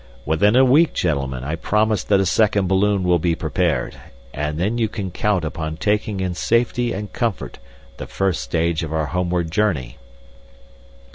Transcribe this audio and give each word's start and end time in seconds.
Within 0.25 0.55
a 0.55 0.65
week, 0.65 0.93
gentlemen, 0.93 1.43
I 1.43 1.55
promise 1.55 2.03
that 2.05 2.19
a 2.19 2.25
second 2.25 2.65
balloon 2.67 3.03
will 3.03 3.19
be 3.19 3.35
prepared, 3.35 3.97
and 4.33 4.57
that 4.59 4.79
you 4.79 4.89
can 4.89 5.11
count 5.11 5.45
upon 5.45 5.77
taking 5.77 6.21
in 6.21 6.33
safety 6.33 6.91
and 6.91 7.13
comfort 7.13 7.59
the 7.97 8.07
first 8.07 8.41
stage 8.41 8.81
of 8.81 8.91
our 8.91 9.05
homeward 9.05 9.51
journey." 9.51 9.99